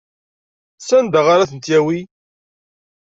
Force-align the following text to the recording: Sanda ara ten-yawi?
Sanda 0.87 1.21
ara 1.33 1.49
ten-yawi? 1.49 1.99